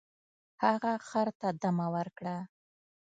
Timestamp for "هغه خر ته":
0.63-1.47